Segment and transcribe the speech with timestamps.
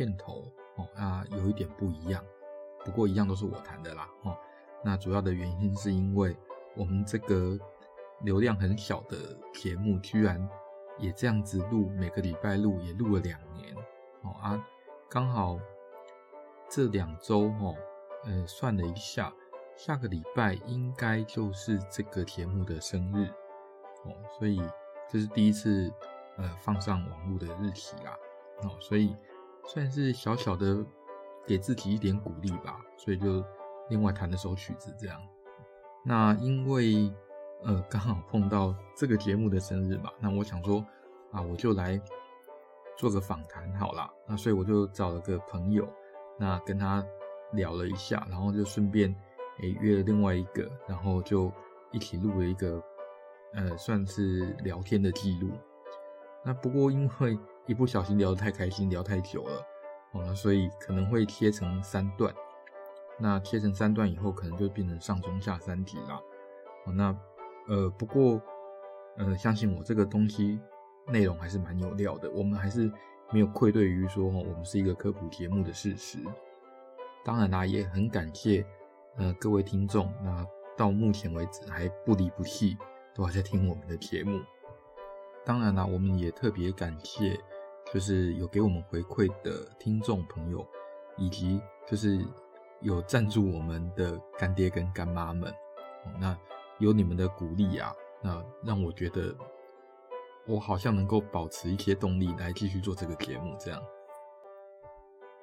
[0.00, 2.24] 片头哦啊有一点不一样，
[2.86, 4.34] 不过一样都是我弹的啦哦。
[4.82, 6.34] 那主要的原因是因为
[6.74, 7.58] 我们这个
[8.22, 10.48] 流量很小的节目，居然
[10.96, 13.76] 也这样子录，每个礼拜录也录了两年
[14.22, 14.66] 哦啊，
[15.10, 15.60] 刚好
[16.70, 17.76] 这两周哦，
[18.24, 19.30] 呃，算了一下，
[19.76, 23.28] 下个礼拜应该就是这个节目的生日
[24.06, 24.62] 哦，所以。
[25.12, 25.92] 这是第一次，
[26.36, 28.16] 呃，放上网络的日期啦，
[28.62, 29.16] 哦，所以
[29.72, 30.84] 算是小小的
[31.46, 33.44] 给自己一点鼓励吧，所以就
[33.88, 35.20] 另外弹了首曲子这样。
[36.04, 37.12] 那因为
[37.62, 40.84] 呃刚好碰到这个节目的生日嘛，那我想说
[41.30, 42.00] 啊，我就来
[42.98, 44.10] 做个访谈好啦。
[44.26, 45.88] 那所以我就找了个朋友，
[46.36, 47.04] 那跟他
[47.52, 49.14] 聊了一下，然后就顺便
[49.60, 51.52] 诶约了另外一个，然后就
[51.92, 52.82] 一起录了一个。
[53.52, 55.50] 呃，算是聊天的记录。
[56.44, 57.36] 那不过因为
[57.70, 59.64] 一不小心聊得太开心，聊太久了，
[60.10, 62.34] 哦，所以可能会切成三段。
[63.16, 66.20] 那切成三段以后，可能就变成上中下三集啦。
[66.86, 67.16] 哦，那
[67.68, 68.42] 呃，不过
[69.18, 70.58] 呃，相信我，这个东西
[71.06, 72.28] 内容还是蛮有料的。
[72.32, 72.90] 我们还是
[73.30, 76.18] 没有愧对于说，我们是一个科普节目的事实。
[77.24, 78.66] 当然啦，也很感谢
[79.16, 80.44] 呃各位听众，那
[80.76, 82.76] 到目前为止还不离不弃。
[83.12, 84.40] 都还在听我们的节目，
[85.44, 87.36] 当然啦，我们也特别感谢，
[87.92, 90.66] 就是有给我们回馈的听众朋友，
[91.16, 92.24] 以及就是
[92.80, 95.52] 有赞助我们的干爹跟干妈们。
[96.18, 96.36] 那
[96.78, 97.92] 有你们的鼓励啊，
[98.22, 99.34] 那让我觉得
[100.46, 103.54] 我好像能够保持一些动力来继续做这个节目。
[103.58, 103.82] 这样，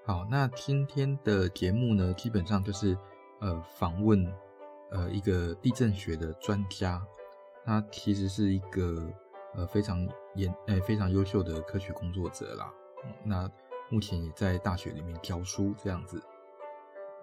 [0.05, 2.97] 好，那今天的节目呢，基本上就是
[3.39, 4.25] 呃访问
[4.91, 7.05] 呃一个地震学的专家。
[7.65, 9.11] 他其实是一个
[9.57, 12.71] 呃非常严诶非常优秀的科学工作者啦，
[13.25, 13.51] 那
[13.89, 16.21] 目前也在大学里面教书这样子。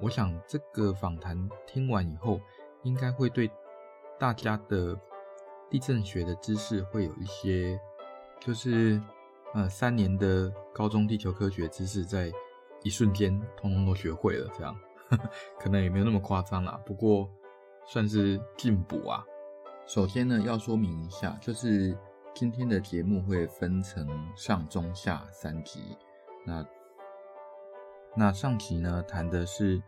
[0.00, 2.40] 我想这个访谈听完以后，
[2.82, 3.50] 应该会对
[4.18, 4.98] 大家的
[5.70, 7.78] 地震学的知识会有一些，
[8.40, 9.00] 就是
[9.54, 12.32] 呃三年的高中地球科学知识在
[12.82, 14.76] 一瞬间通通都学会了这样，
[15.60, 17.30] 可能也没有那么夸张啦，不过
[17.86, 19.24] 算是进步啊。
[19.86, 21.96] 首先呢，要说明一下，就是
[22.34, 25.96] 今天的节目会分成上、中、下三集。
[26.44, 26.66] 那
[28.16, 29.80] 那上集呢，谈的是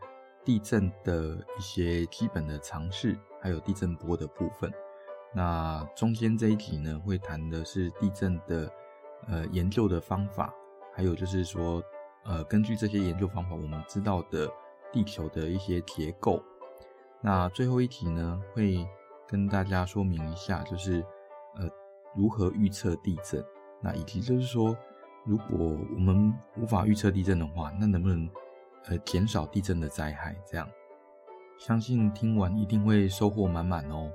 [0.45, 4.73] 地震的一些基本的常识，还有地震波的部分。
[5.35, 8.71] 那中间这一集呢，会谈的是地震的
[9.27, 10.55] 呃研究的方法，
[10.95, 11.83] 还有就是说
[12.25, 14.49] 呃根据这些研究方法，我们知道的
[14.93, 16.41] 地球的一些结构。
[17.21, 18.87] 那最后一集呢，会。
[19.29, 21.05] 跟大家说明一下，就是
[21.57, 21.69] 呃
[22.17, 23.45] 如何预测地震，
[23.83, 24.77] 那以及就是说，
[25.25, 28.29] 如果我们无法预测地震的话，那能不能
[28.87, 30.35] 呃减少地震的灾害？
[30.51, 30.67] 这样，
[31.59, 34.11] 相信听完一定会收获满满哦。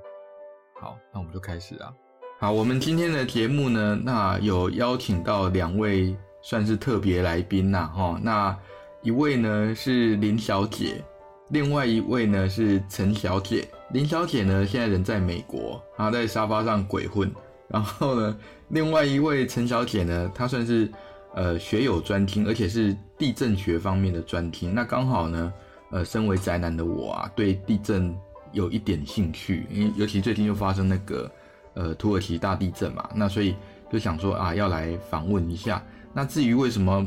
[0.80, 1.94] 好，那我们就开始啊。
[2.40, 8.58] 好，我们今天的节目呢，那有邀请到两位算是特别来宾呐，哈，那
[9.02, 11.04] 一位呢是林小姐。
[11.50, 17.30] 另外一位呢是陈小姐，林小姐呢现在人在美国，她在沙发上鬼混。
[17.72, 18.36] 然后呢，
[18.68, 20.88] 另外一位陈小姐呢，她算是
[21.34, 24.74] 呃学有专精，而且是地震学方面的专精。
[24.74, 25.52] 那刚好呢，
[25.90, 28.14] 呃，身为宅男的我啊，对地震
[28.52, 31.30] 有一点兴趣，因为尤其最近又发生那个
[31.74, 33.56] 呃土耳其大地震嘛，那所以
[33.90, 35.82] 就想说啊，要来访问一下。
[36.12, 37.06] 那至于为什么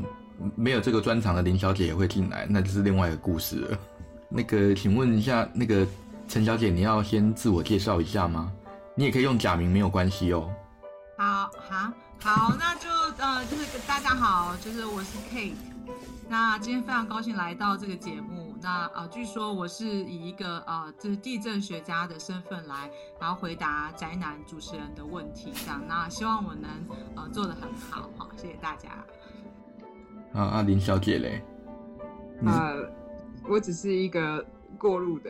[0.56, 3.80] 没有这个专长的林小姐也会进来，那就是另外一个故事了。
[4.28, 5.86] 那个，请问一下，那个
[6.28, 8.52] 陈小姐，你要先自我介绍一下吗？
[8.98, 10.50] 你也可以用假名，没有关系哦。
[11.18, 15.54] 好，好，好，那就呃，就是大家好，就是我是 Kate。
[16.30, 18.56] 那今天非常高兴来到这个节目。
[18.62, 22.90] 那呃，据说我是以一个呃，就是地震学家的身份来，
[23.20, 25.84] 然后回答宅男主持人的问题，这样。
[25.86, 26.72] 那希望我能
[27.18, 28.90] 呃做得很好，好，谢谢大家。
[30.34, 31.44] 啊啊，林小姐嘞？
[32.46, 32.90] 呃。
[33.48, 34.44] 我只是一个
[34.76, 35.30] 过路的，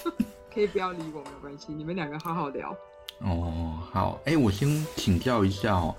[0.52, 1.72] 可以不要理我，没关系。
[1.72, 2.76] 你们两个好好聊。
[3.20, 5.94] 哦，好，哎、我先请教一下哦，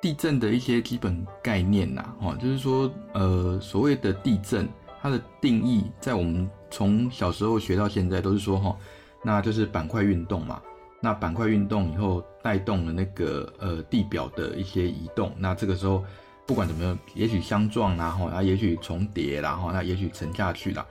[0.00, 4.68] 地震的一些基本概念呐，哈，就是说，呃，所谓的地震，
[5.00, 8.76] 它的定义，在我们从小时候学到现在，都是说，哈，
[9.22, 10.62] 那就是板块运动嘛。
[11.00, 16.04] 那板块运动以后带动了那个呃地表的一些移动，那这个时候。
[16.46, 20.86] 不管怎么样，也许相撞啦，哈，啊，也许重叠啦，哈，那也许沉下去啦，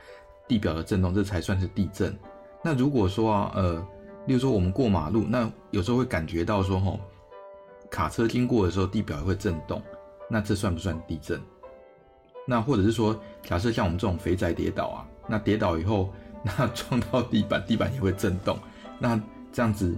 [0.47, 2.15] 地表的震动，这才算是地震。
[2.63, 3.83] 那如果说，呃，
[4.27, 6.99] 例如说我们过马路，那有时候会感觉到说，吼，
[7.89, 9.81] 卡车经过的时候，地表也会震动，
[10.29, 11.41] 那这算不算地震？
[12.45, 16.13] 那或者是说，假设像我们这种肥宅跌倒啊，那跌倒以后，
[16.43, 18.57] 那撞到地板，地板也会震动，
[18.99, 19.19] 那
[19.51, 19.95] 这样子，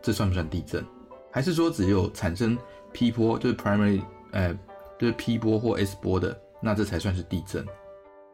[0.00, 0.84] 这算不算地震？
[1.30, 2.56] 还是说只有产生
[2.92, 4.02] P 波，就是 primary，
[4.32, 4.56] 呃，
[4.98, 7.66] 就是 P 波或 S 波的，那这才算是地震？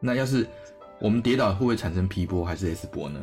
[0.00, 0.46] 那要是
[1.00, 3.20] 我们跌倒，会不会产生 P 波还是 S 波呢？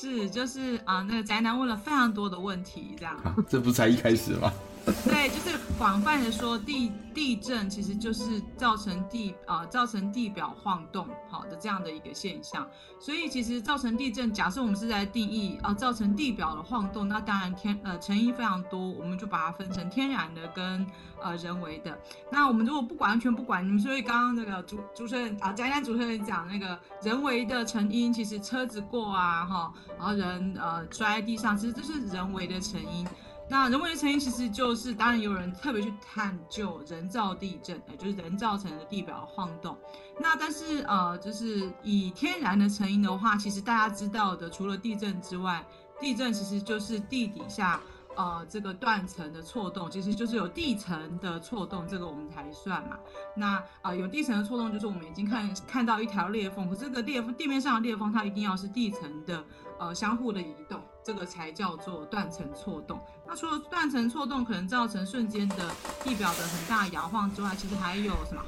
[0.00, 3.16] 是，就是啊、那个宅男问了非常多的问题，这样。
[3.50, 4.52] 这不才一开始吗？
[5.06, 12.66] 对，就是广泛的说，地地震其实就是造成地啊、呃、造成地表晃动好的这样的一个现象。
[13.00, 20.84] 所以其实造成地震，假设我们是在定义啊、呃、造成地表的晃动，那当然天呃成因非常多，我们就把它分成天然的跟
[21.22, 21.96] 呃人为的。
[22.30, 33.06] 那我们如果不管完全不管，你们所以刚刚那个主主持人啊宅男主持人讲那个人为的成因，其实车子过啊哈，然后人呃摔在地上，其实这是人为的成因。
[33.50, 39.76] 那人为的成因其实就是，当然有人特别去探究人造地震，也就是人造成的地表晃动。
[40.20, 45.64] 那但是呃，就是以天然的成因的话，其实大家知道的，除了地震之外，
[45.98, 47.80] 地震其实就是地底下
[48.18, 52.98] 呃这个断层的错动，其实就是有地层的错动，这个我们才算嘛。
[53.36, 59.44] 那啊、呃、有地层的错动，就是我们已经看看到一条裂缝，可这个裂缝地面上的裂缝，它一定要是地层的
[59.78, 60.80] 呃相互的移动。
[61.04, 63.00] 这个才叫做断层错动。
[63.26, 65.70] 那除了断层错动可能造成瞬间的
[66.02, 68.42] 地表的很大摇晃之外，其实还有什么？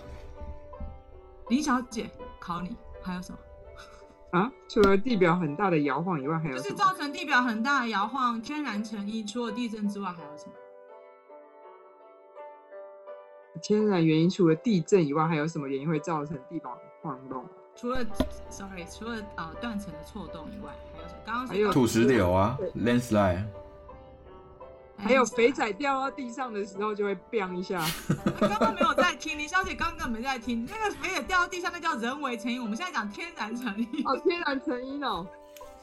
[1.48, 3.38] 林小姐考你，还有什么？
[4.32, 4.50] 啊？
[4.68, 6.62] 除了地表很大的摇晃以外，还有什么？
[6.62, 10.52] 就是造成地表很大的摇晃，天然成因，除了地震之外还有什么？
[13.60, 17.44] 天然原因除了地震以外，还有什么原因会造成地表晃动？
[17.76, 18.04] 除了
[18.48, 21.20] ，sorry，除了呃断层的错动以外，还有什么？
[21.24, 23.42] 刚刚还有土石流啊，landslide，
[25.02, 27.82] 还有肥仔掉到地上的时候就会 bang 一下。
[28.38, 30.66] 刚刚没有在听，林小姐刚刚没在听。
[30.70, 32.62] 那个肥仔掉到地上，那叫人为成因。
[32.62, 34.06] 我们现在讲天然成因。
[34.06, 35.26] 哦，天然成因哦。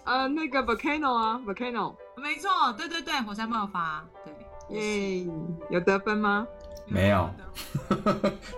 [0.04, 1.96] 呃，那个 volcano 啊，volcano。
[2.16, 4.06] 没错，对对对，火山爆发。
[4.24, 4.34] 对，
[4.80, 5.32] 耶、yeah，
[5.70, 6.48] 有得分吗？
[6.86, 7.30] 没有，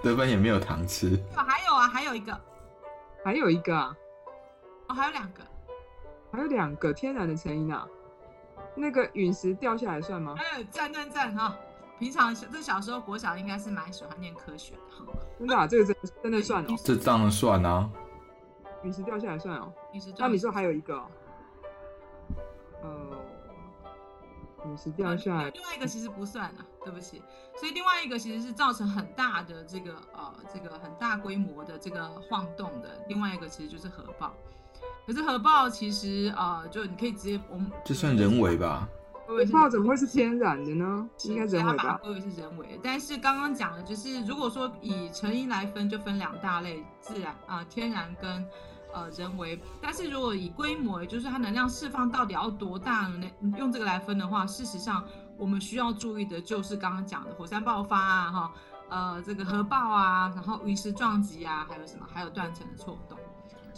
[0.04, 1.20] 得分也没有糖吃。
[1.36, 2.40] 还有啊，还有一个。
[3.24, 3.96] 还有一个啊，
[4.88, 5.42] 哦，还有两个，
[6.32, 7.88] 还有两个天然的成因啊。
[8.76, 10.36] 那个陨石掉下来算吗？
[10.38, 11.56] 哎，赞赞赞哈！
[11.98, 15.14] 平常这小时候国小应该是蛮喜欢念科学的。
[15.38, 16.76] 真的啊，这个真的真的算哦。
[16.84, 17.90] 这当然算啊。
[18.84, 19.74] 陨石掉下来算哦。
[19.94, 20.14] 陨石。
[20.18, 20.96] 那你说还有一个？
[22.82, 22.90] 呃。
[24.66, 27.22] 陨石掉下来，另外一个其实不算啊，对不起。
[27.58, 33.06] 所以另外一个其实是造成很大的这个呃这个很大规模的这个晃动的。
[33.08, 34.34] 另外一个其实就是核爆。
[35.06, 38.88] 可是核爆其实呃就你可以直接我们这算人为吧？
[39.28, 41.08] 核爆怎么会是天然的呢？
[41.26, 42.00] 应该人为吧？
[42.04, 42.80] 我以为是人为。
[42.84, 48.46] 但是刚刚讲的就是如果说以成因来分，就分两大类：自然啊、呃、天然跟。
[48.92, 53.30] 呃，人为，但是如果以规模，也就是它能量释放到底要多大呢？
[53.56, 55.06] 用这个来分的话，事实上
[55.38, 58.52] 我们需要注意的就是刚刚讲的火山爆发啊，哈，
[58.90, 62.08] 呃，这个核爆啊，然后陨石撞击啊，还有什么？
[62.12, 63.16] 还有断层的错动。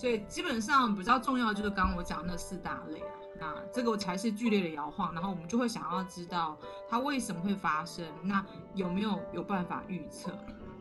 [0.01, 6.57] 所以基本上比较重要的就是刚刚我讲那四大类啊，那这个才是剧烈的摇晃，然后我们就会想要知道
[6.89, 8.43] 它为什么会发生，那
[8.73, 10.31] 有没有有办法预测？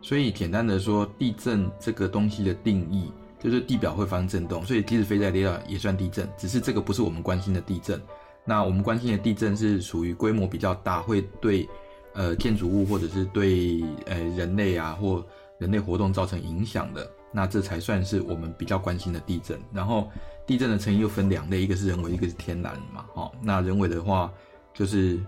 [0.01, 3.13] 所以简单的说，地震这个东西的定义。
[3.39, 7.99] 就是地表会发生震动，所以即使飞在地上也算地震，只是这个不是我们关心的地震。
[8.45, 11.67] 那我们关心的地震是属于规模比较大，会对
[12.13, 15.25] 呃建筑物或者是对呃人类啊或
[15.57, 19.59] 人类活动造成影响的，那这才算是我们比较关心的地震。
[19.73, 20.11] 然后
[20.47, 23.05] 地震的成因又分两类，一个是人为，一个是天然嘛。
[23.15, 24.33] 哦，那人为的话，
[24.75, 25.19] 就是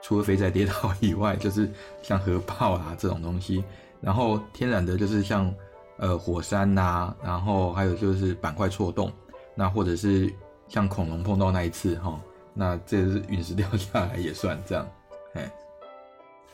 [0.00, 1.70] 除了飞在跌倒以外，就是
[2.02, 3.64] 像核爆啊这种东西。
[4.00, 5.52] 然后天然的就是像。
[5.98, 9.12] 呃，火山呐、啊，然后还有就是板块错动，
[9.54, 10.32] 那或者是
[10.66, 12.20] 像恐龙碰到那一次哈，
[12.54, 14.88] 那这是陨石掉下来也算这样，
[15.34, 15.52] 哎，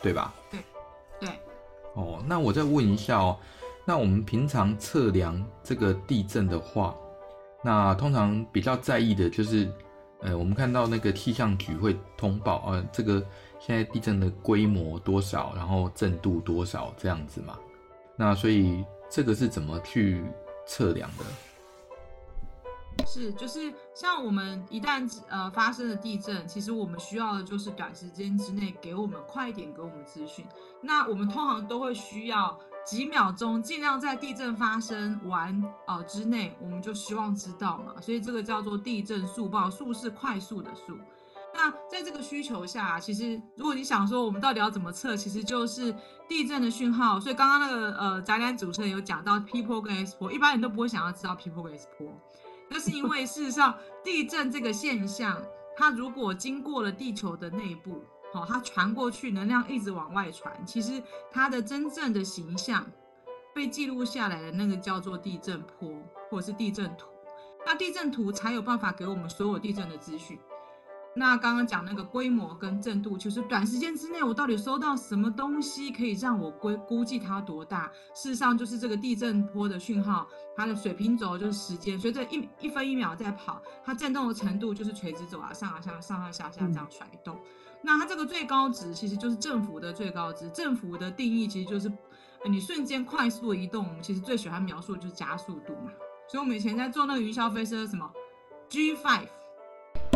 [0.03, 0.35] 对吧？
[0.51, 0.61] 对，
[1.21, 1.31] 对。
[1.95, 3.39] 哦，那我再问一下哦，
[3.89, 6.95] 那我们平常测量这个地震的话，
[7.65, 9.67] 那通常比较在意的就是，
[10.21, 13.25] 呃，我们看到那个气象局会通报，呃，这个
[13.59, 17.59] 现在地震的规模多少，然后震度多少这样子嘛，
[18.15, 18.85] 那所以。
[19.11, 20.23] 这个是怎么去
[20.67, 21.25] 测量的？
[23.07, 30.45] 是，就是像我们一旦呃发生了地震，其实我们需要的就是短时间之内给我们快一点给我们资讯。
[30.83, 32.55] 那我们通常都会需要
[32.89, 38.01] 几秒钟，尽量在地震发生完呃之内，我们就希望知道嘛。
[38.01, 40.97] 所以这个叫做地震速报，速是快速的速。
[41.53, 45.95] 那在这个需求下，其实如果你想说我们到底要怎么测，其实就是
[46.27, 47.21] 地震的讯号。
[47.21, 52.09] 所以刚刚那个呃，宅男主持人有讲到 P 波跟 S 波，一般人都不会想要知道 P 波跟 S 波，
[52.71, 55.43] 那是因为事实上地震这个现象，
[55.77, 62.87] 它如果经过了地球的内部，好，它传过去，能量一直往外传，其实它的真正的形象
[63.55, 65.91] 被记录下来的那个叫做地震波
[66.31, 67.09] 或者是地震图。
[67.67, 70.39] 那地震图才有办法给我们所有地震的资讯。
[71.19, 77.91] 那刚刚讲那个规模跟震度，就是短时间之内我到底收到什么东西，可以让我估估计它多大？
[78.15, 87.37] 事实上就是这个地震波的讯号，它的水平轴就是时间，随着一一分一秒在跑，它震动的程度就是垂直走啊，上啊下上上下下这样甩动。
[87.83, 91.93] 那它这个最高值其实就是振幅的最高值，振幅的定义其实就是
[92.49, 95.91] 你瞬间快速移动，我们其实最喜欢描述的就是加速度嘛。
[96.29, 98.09] 所以我们以前在做那个云霄飞车，什么
[98.69, 99.27] G five。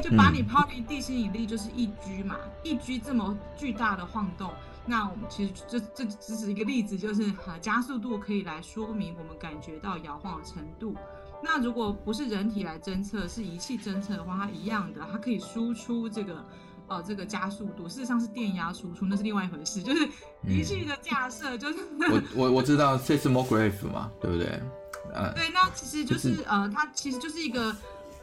[0.02, 4.52] 就把你抛离地心引力就是一 G 嘛，一 G 这么巨大的晃动，
[4.84, 10.96] 那我们其实这这只是一个例子，就是呃加速度可以来说明我们感觉到摇晃的程度。
[11.40, 16.44] 那如果不是人体来侦测，是仪器侦测的话，它一样的，它可以输出这个
[16.88, 20.08] 呃这个加速度，事实上是电压输出，那是另外一回事，就是
[20.46, 24.60] 仪器的架设就是、 嗯、我我我知道 seismograph 嘛，对不对？
[25.14, 27.74] 呃，对，那其实就是、就是、呃它其实就是一个。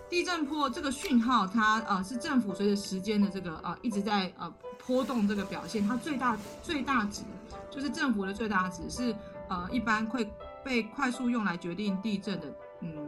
[0.09, 4.51] 地震波这个讯号，它呃是政府随着时间的这个呃一直在呃
[4.85, 7.21] 波动这个表现，它最大最大值
[7.69, 9.15] 就是政府的最大值是
[9.49, 10.27] 呃一般会
[10.63, 12.47] 被快速用来决定地震的
[12.81, 13.07] 嗯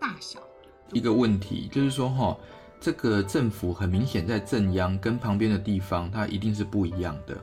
[0.00, 0.40] 大小。
[0.92, 2.36] 一个问题就是说哈，
[2.80, 7.38] 这个政府很明显在震央跟旁边的地方它一定是不一样的，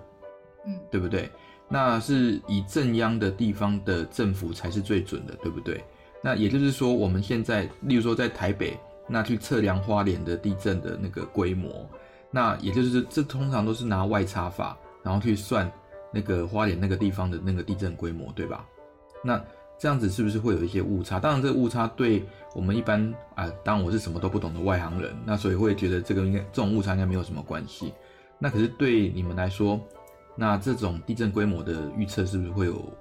[0.65, 1.31] 嗯，对不对？
[1.69, 5.81] 那是以震央的地方的政府才是最准的，对不对？
[6.21, 8.77] 那也就是说我们现在例如说在台北。
[9.09, 11.89] 那去测量花莲的地震的那个规模，
[12.29, 15.69] 那也就是这通常都是拿外差法，然后去算
[16.13, 18.65] 那个花莲那个地方的那个地震规模，对吧？
[19.23, 19.43] 那
[19.77, 21.19] 这样子是不是会有一些误差？
[21.19, 22.23] 当然，这个误差对
[22.53, 23.01] 我们一般
[23.35, 27.93] 啊、当然我是什么都不懂的外行人，那所以会觉得这个应该这种误差应该没有什么关系。
[28.37, 29.79] 那可是对你们来说，
[30.35, 32.91] 那这种地震规模的预测是不是会有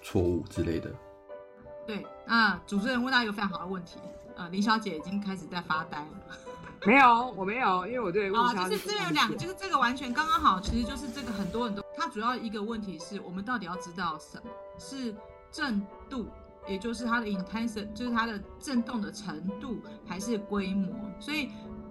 [0.00, 0.90] 错误之类的？
[1.86, 3.98] 对，啊，主持人问到一个非常好的问题。
[4.38, 6.08] 呃，林小姐已经开始在发呆了。
[6.86, 11.84] 没有，我没有，因为我对啊，就是这有两个，就是这个完全刚刚好，其实就是这个很多很多。
[11.96, 15.14] 它主要一个问题是我们到底要知道什么是
[15.50, 16.28] 震度，
[16.68, 20.94] 也就是它的 intensity，就是它的震动的程度，还是规模？
[21.20, 21.50] 所以。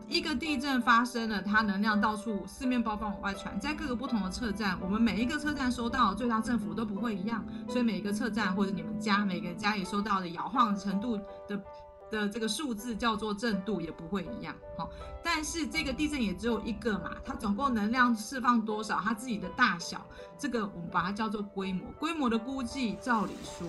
[0.09, 11.61] 一个地震发生了，它能量到处四面八方往外传，在各个不同的车站，我们每一个车站收到的最大振幅都不会一样，所以每一个车站或者你们家每个家里收到的摇晃程度的
[12.09, 14.55] 的这个数字叫做震度也不会一样。
[14.77, 14.89] 哦，
[15.23, 20.05] 但是这个地震也只有一个嘛，它总共能量释放多少，它自己的大小，
[20.37, 21.89] 这个我们把它叫做规模。
[21.99, 23.67] 规模的估计，照理说，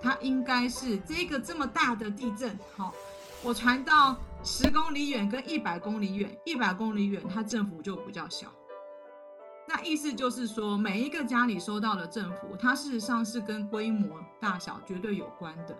[0.00, 2.92] 它应该是这个这么大的地震，哦，
[3.42, 4.16] 我传到。
[4.44, 8.46] 十公里远跟一百公里远，一百公里远它振幅就比较小。
[9.66, 14.08] 那意思就是说，每一个家里收到的振幅，它事实上是跟规模
[14.40, 15.76] 大小绝对有关的，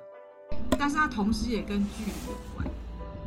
[0.78, 2.66] 但是它同时也跟距离有关，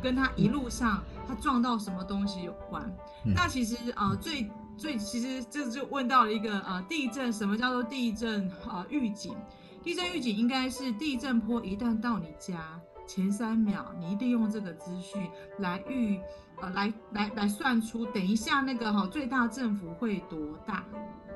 [0.02, 2.82] 跟他一路上他撞到什么东西有关。
[3.24, 9.36] 那其实呃最最其实这就问到了一个呃地震，什么叫做地震呃预警？
[9.84, 12.80] 地震预警应该是地震波一旦到你家。
[13.04, 15.28] 前三秒，你一定用这个资讯
[15.58, 16.18] 来预，
[16.62, 20.84] 呃，来来来算出等一下那个哈最大振幅会多大，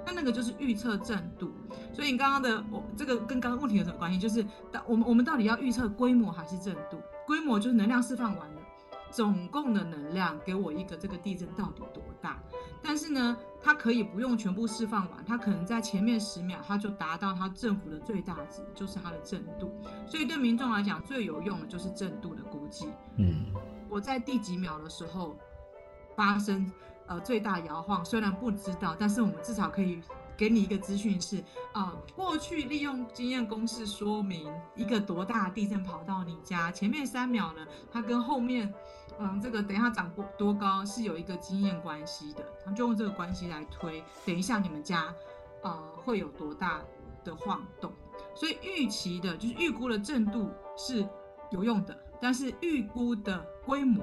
[0.06, 1.52] 那那个就是预测震度。
[1.92, 4.18] 所以你刚刚的我这个跟刚刚问题有什么关系？
[4.18, 6.98] 就是到我们我们到底要预测规模还是震度？
[7.26, 8.62] 规模就是能量释放完了。
[9.10, 12.38] 总共的能量给我一个这个地震到底多大？
[12.82, 19.72] 但是呢，它可以不用全部释放完，它可能在前面十秒它就达到它振幅的最大值，就是它的震度。
[20.06, 22.88] 所以对民众来讲最有用的就是震度的估计。
[23.16, 23.46] 嗯，
[23.96, 25.34] 我在第几秒的时候
[26.14, 26.70] 发生
[27.06, 30.02] 呃最大摇晃，虽然不知道，但是我们至少可以。
[30.36, 31.38] 给你一个资讯是，
[31.72, 38.70] 啊、呃，过去利用经验公式说明一个多大地震跑到你家，前面三秒呢，它跟后面，
[39.18, 45.06] 嗯，这个等一下涨多多高是有一个经验关系的，他们就用这个关系来推，等一下你们家，
[45.62, 45.74] 呃，
[46.04, 46.82] 会有多大
[47.24, 47.90] 的晃动，
[48.34, 51.08] 所以预期的就是预估的震度是
[51.48, 54.02] 有用的，但是预估的规模。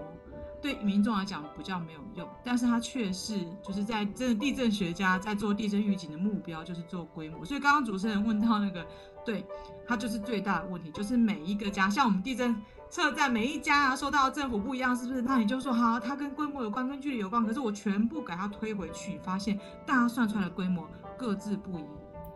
[0.61, 8.85] 对民众来讲比较没有用，但是它却是就是在真的地震学家在做地震预警的目标就是做规模，所以刚刚主持人问到那个，
[9.25, 9.45] 对，
[9.85, 12.55] 它就是最大的问题，就是每一个家，像我们地震
[12.89, 15.21] 测站每一家啊，受到政府不一样，是不是？
[15.21, 17.45] 那你就说好，它跟规模有关，跟距离有关。
[17.45, 21.83] 可是我全部给它推回去，发现大家算出来的规模各自不一。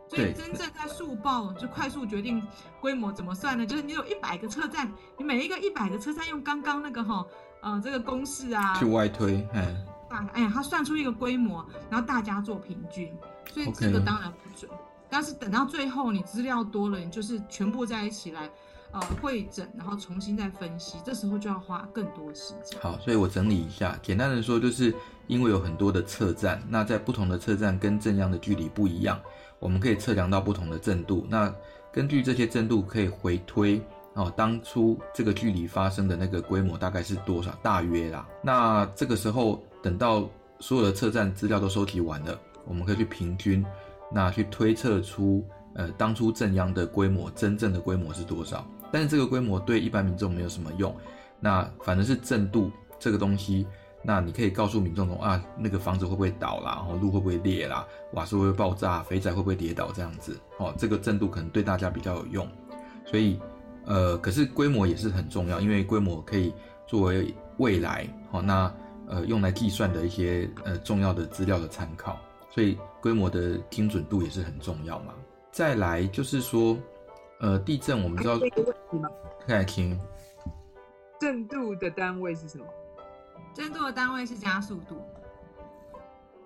[0.08, 2.42] 所以真正在速报就快速决定
[2.80, 3.66] 规模怎么算呢？
[3.66, 7.26] 就是你有一百个车站，你每一个一百个车站用刚刚那个哈
[7.62, 9.76] 呃这个公式啊去外推，哎，
[10.34, 13.14] 哎呀，它算出一个规模，然后大家做平均，
[13.52, 14.72] 所以这个当然不准。
[15.10, 18.50] 但是等到最后你资料多了，你就是全部在一起来
[18.92, 22.80] 呃会诊，然后重新再分析，这时候就要花更多时间。
[22.82, 24.94] 好，所以我整理一下，简单的说，就是
[25.28, 29.20] 因为有很多的车站，那在不同的车站跟正央的距离不一样。
[29.60, 31.54] 我们可以测量到不同的震度，那
[31.92, 33.82] 根据这些震度可以回推
[34.14, 37.52] 哦，当初这个距离发生的那个规模大概是多少？
[37.64, 38.28] 大约啦。
[38.42, 43.66] 那这个时候等到所有的车站资料都收集完了，我们可以去平均，
[44.12, 45.44] 那去推测出
[45.76, 48.66] 呃当初震央的规模，真正的规模是多少？
[48.92, 50.96] 但是这个规模对一般民众没有什么用，
[51.40, 53.66] 那反正是震度这个东西。
[54.08, 56.76] 那你可以告诉民众说啊，那个房子会不会倒啦？
[56.78, 57.86] 然后路会不会裂啦？
[58.14, 59.04] 瓦斯会不会爆炸？
[59.04, 59.92] 肥仔会不会跌倒？
[59.92, 62.48] 这样子哦，这个震度可能对大家比较有用。
[63.06, 63.38] 所以，
[63.84, 66.54] 呃，可是规模也是很重要，因为规模可以
[66.86, 68.74] 作为未来哦，那
[69.10, 72.18] 呃用来计算的一些呃重要的资料的参考。
[72.50, 75.14] 所以规模的精准度也是很重要嘛。
[75.52, 76.78] 再来就是说，
[77.42, 78.40] 呃，地震我们知道，
[79.46, 80.00] 看来听，
[81.20, 82.66] 震度的单位是什么？
[83.58, 85.02] 震度的单位是加速度，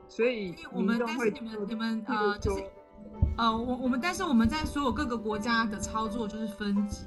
[0.08, 2.64] 所以我们但是你们你们呃就是
[3.38, 7.06] 呃我我们但是我们在所有各个国家的操作就是分级，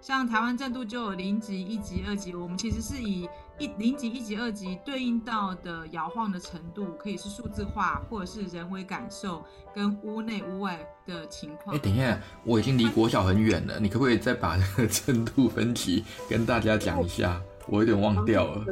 [0.00, 3.28] 像台湾震度就有零级、一级、二级，我们其实是以
[3.60, 11.76] 一零级、一级、二级对应到的摇晃的程度，可以是数字化或者是人为感受跟屋内屋外的情况。
[11.76, 17.40] 哎，等一下，我已经离国小很远了，你可不可以再把这个 震度分级跟大家讲一下？
[17.68, 18.64] 我有点忘掉了。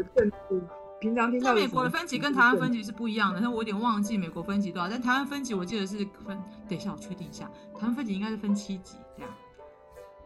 [1.01, 4.89] 平常听到美国的分级跟台湾分级是不一样的，但我有点忘记美国分级多少。
[4.89, 7.47] 但台湾分级我记得是分，等一下我确定一下，
[7.79, 9.33] 台湾分级应该是分七级这样。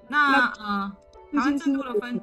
[0.08, 0.92] 那，那呃，
[1.32, 2.20] 台湾正度的分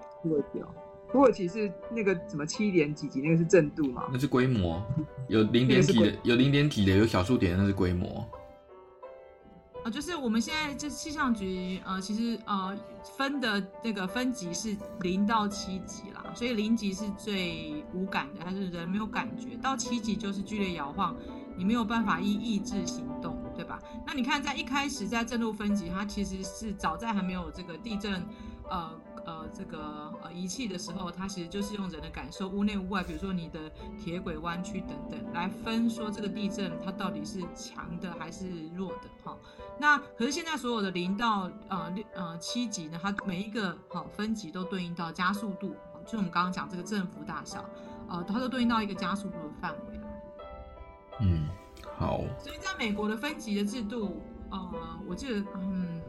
[1.10, 4.04] 土耳其是那个什么七点几级，那个是正度吗？
[4.12, 4.82] 那是规模，
[5.30, 8.28] 有零点几的，有零点几的，有小数点，那是规模。
[9.84, 12.78] 啊，就是我们现在这气象局，呃，其实呃
[13.18, 21.16] 分的那个分级是零到七级啦，所以零级是最无感的，还是人没有感觉，到七级就是剧烈摇晃，
[21.58, 23.80] 你没有办法依意志行动，对吧？
[24.06, 28.24] 那你看在一开始在震度分级，它其实是早在还没有这个地震，
[28.70, 28.92] 呃。
[29.24, 39.38] 呃，这个呃仪器的时候，它其实就是用人的感受，屋内屋外，比如说你的铁轨弯曲等等，来分说这个地震它到底是强的还是弱的哈。
[39.78, 47.64] 那可是现在所有的零到呃六呃七级呢，它每一个好分级都对应到加速度，就是我们刚刚讲这个振幅大小，
[48.10, 50.00] 呃，它都对应到一个加速度的范围。
[51.20, 51.48] 嗯，
[51.96, 52.22] 好。
[52.40, 54.20] 所以在美国的分级的制度，
[54.50, 56.02] 呃，我记得嗯。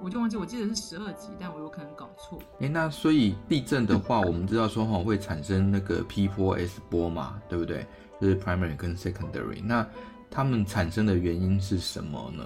[0.00, 2.38] 我就忘记，我记得是十二级，但我有可能搞错。
[2.60, 7.86] 哎，那所以地震的话，我们知道说哈会产生那个 P 波 S 波嘛，对不对？
[8.20, 9.62] 就是 primary 跟 secondary。
[9.62, 9.86] 那
[10.30, 12.44] 它们产生的原因是什么呢？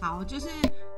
[0.00, 0.48] 好，就是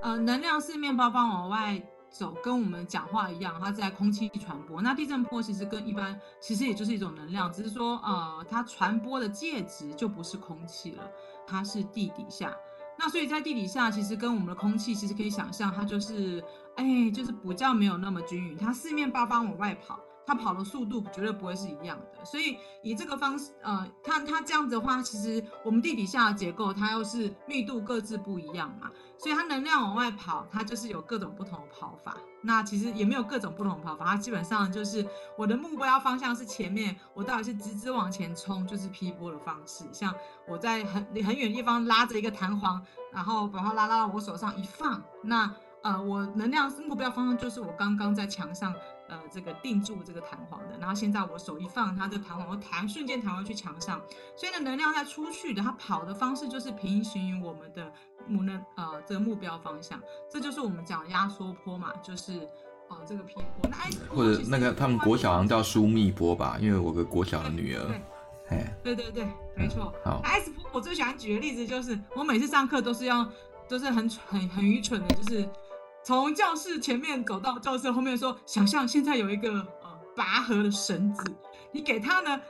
[0.02, 4.82] 呃，能量是面包帮往外走，跟我们讲话一样，它在空气传播。
[4.82, 11.02] 那地震波其实跟一般其实也就是一种能量，只是说呃，它传播的介质就不是空气了，
[11.46, 12.54] 它是地底下。
[13.02, 16.44] 那所以在地底下，其实跟我们的空气其实可以想象，它就是，
[16.76, 19.98] 哎，就是比较没有那么均匀，它四面八方往外跑，
[20.30, 22.24] 它跑的速度绝对不会是一样的。
[22.24, 28.88] 所以以这个方式，呃，它它这样子的话，其实我们地底下的结构，它又是密度各自不一样嘛。
[29.18, 32.16] 所以它能量往外跑，它就是有各种不同的跑法。
[32.42, 35.04] 那其实也没有各种不同的跑法，它基本上就是
[35.36, 39.84] 我的目标方向是前面，我到底是直直往前冲，就是 P 波的方式。
[39.92, 40.14] 像
[40.46, 42.80] 我在很很远地方拉着一个弹簧，
[43.12, 48.72] 然后把它拉拉到我手上一放，那呃我能量目标方向就是我刚刚在墙上。
[49.10, 54.00] 呃，这个定住这个弹簧的，然后现在我手一放，它的弹簧会弹，瞬间弹回去墙上，
[54.36, 57.92] 所以呢，能量在出去的，它跑的方式就是平行于我们的
[58.28, 62.48] 目能呃这个目标方向，这就是我们讲的压缩波嘛，就是
[62.88, 63.68] 呃这个 P 波。
[63.68, 68.00] 那 S 波或者那个他们国小好像叫舒密波吧，因为我个国小的女儿，
[68.84, 69.92] 对对对，没错。
[70.04, 73.28] 嗯、好，S 波我最喜欢举的例子就是，我每次上课都是要
[73.68, 75.48] 都是很很很愚蠢的，就是。
[76.02, 81.22] 从教室前面走到教室后面，说：想象现在有一个呃拔河的绳子，
[81.72, 82.40] 你给它呢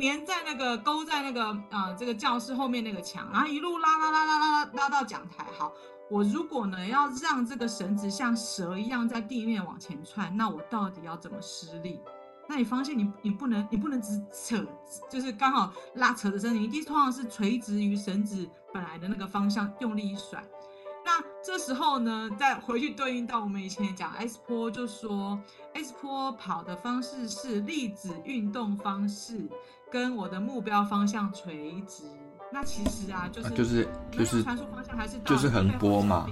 [0.00, 5.44] 粘在那个勾在那个呃这个教室后面那个墙，然后一路拉拉拉拉拉拉拉到讲台。
[5.58, 5.72] 好，
[6.08, 12.00] 我如果呢要让这个绳子像蛇一样在地面往前窜，那我到底要怎么施力？
[12.48, 14.64] 那你发现你你不能你不能只扯，
[15.10, 20.42] 就是刚好拉扯的时候，你一定通常是垂直于绳子本来的那个方向用力一甩。
[21.48, 25.40] 那这时候呢，再回去对应到我们以前讲 S 波，就说
[25.72, 29.48] S 波跑的方式是粒子运动方式
[29.90, 32.04] 跟我的目标方向垂直。
[32.52, 36.26] 那其实啊，就是就是就是传输方向还是就是横波嘛。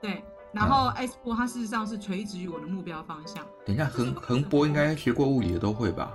[0.00, 0.22] 对。
[0.52, 3.44] 然后 S 波它事实上是垂直于我的目标方向。
[3.66, 6.12] 等一下，横横波应该学过物理的都会吧？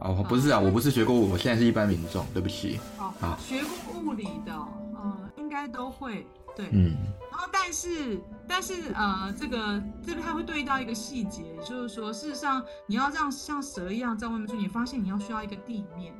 [0.00, 2.78] 哦，不是啊，我不是学过物理，我现在是一般民众，对不起。
[2.98, 6.26] 哦，好，学过物理的，呃，应该都会。
[6.56, 6.96] 对，嗯。
[7.30, 16.14] 然后，但是，但是，呃，这个这边还会对应到一个细节，就是说，事实上，你要让像蛇一样在外面出，你发现你要需要一个地面，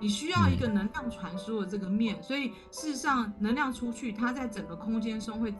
[0.00, 5.54] 你需要一个能量传输的这个面，所以事实上，能量出去，它在整个空间中会。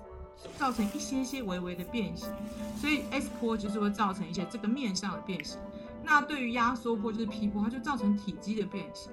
[0.56, 2.28] 造成一些些微微的变形，
[2.80, 5.58] 所以 S 波就是会造成一些这个面上的变形。
[6.04, 9.10] 那对于压缩波就是 P 波，它就造成体积的变形。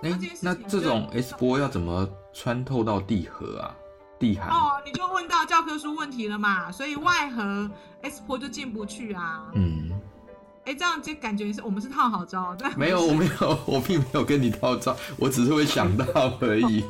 [0.00, 3.76] 哎、欸，那这种 S 波要怎么穿透到地核啊？
[4.50, 6.70] 哦，你就问到教科书问题了嘛？
[6.72, 7.70] 所以外核
[8.02, 9.46] S 波就进不去啊。
[9.54, 9.90] 嗯。
[10.64, 12.68] 哎、欸，这样就感觉是我们是套好招，对？
[12.76, 16.04] 没有，我没有，我并没有跟你套招， 我只是会想到
[16.40, 16.84] 而已。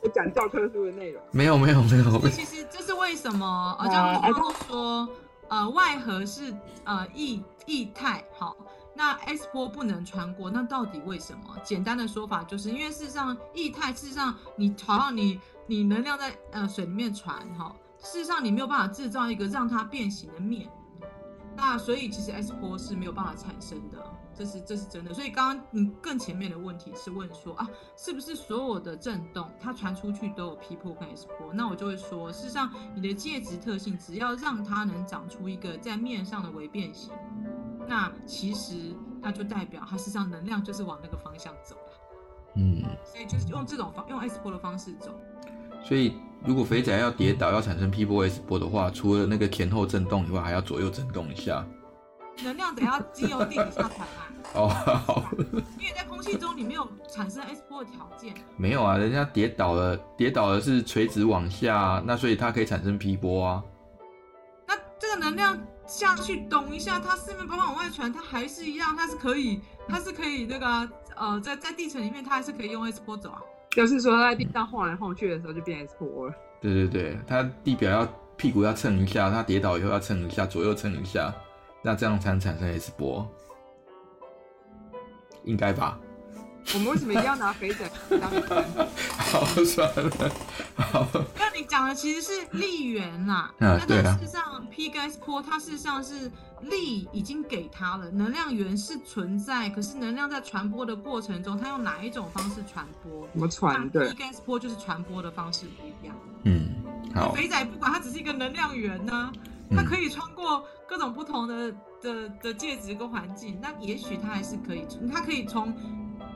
[0.00, 2.28] 我讲教科书的内容，没有没有没有。
[2.28, 3.76] 其实这是为什么？
[3.80, 5.08] 呃，教科书说，
[5.48, 6.54] 呃，外核是
[6.84, 8.56] 呃液液态，好，
[8.94, 11.56] 那 S 波不能穿过，那到底为什么？
[11.64, 20.68] 简单的说法就是因为事实上液态，事实上你好像你你能量在呃水里面传，哈，事实上你没有办法制造一个让它变形的面，
[21.54, 24.04] 那所以其实 S 波是没有办法产生的。
[24.34, 31.52] 这是这是真的，所以刚刚你更前面的问题是问说啊，是不是所有的震动它传出去都有 P 波跟 S 波？
[31.52, 37.12] 那我就会说，事实上你的介质特性只要让它能长出一个在面上的微变形，
[37.88, 41.76] 那其实它就代表它事实上能量就是往那个方向走。
[42.54, 45.18] 嗯，所以就是用这种方用 S 波的方式走。
[45.88, 46.12] 所以
[46.44, 51.64] 如果肥仔要跌倒要产生 P 波 S 波的话，除了那个前后震动以外，还要左右震动一下。
[52.44, 54.28] 能量得要经由地底下传啊。
[54.54, 55.24] 哦，好。
[55.78, 58.34] 因为在空气中你没有产生 S 波的条件。
[58.58, 63.64] 没有啊，人家跌倒了，跌倒了是垂直往下，那所以它可以产生 P 波啊。
[64.66, 73.40] 那这个能量下去咚一下，它四面八方往外传，它还是一样，它是可以，它是可以那个呃，在在地层里面，它还是可以用 S 波走啊。
[73.70, 76.34] 就是说在地上晃来晃去的时候就变 S 波了。
[76.60, 81.34] 对对对，它地表要屁股要蹭一下，它跌倒以后要蹭一下，左右蹭一下。
[81.82, 83.24] 那这样才能产生 S 波，
[85.44, 85.98] 应该吧？
[86.74, 88.30] 我们为什么一定要拿肥仔当？
[89.18, 90.30] 好算了，
[90.76, 91.06] 好。
[91.36, 93.50] 那你讲的其实是力源啦。
[93.58, 94.18] 啊，对啊。
[94.20, 96.30] 事实上，P 跟 S 波，它事实上是
[96.62, 103.26] 力已经给它了，能量源是存在，可是能量在传播的过程中，它用哪一种方式传播？
[103.32, 103.88] 怎么传？
[103.90, 104.08] 对。
[104.08, 106.16] P 跟 S 波就是传播的方式不一样。
[106.44, 106.68] 嗯，
[107.14, 107.32] 好。
[107.32, 109.32] 肥仔不管它只是一个能量源呢。
[109.70, 115.70] 它可以穿过各种不同的的的介质跟环境，那也许它还是可以，它可以从